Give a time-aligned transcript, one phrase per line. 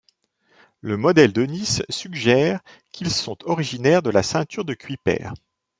[0.79, 2.61] Le modèle de Nice suggère
[2.91, 5.29] qu'ils sont originaires de la ceinture de Kuiper.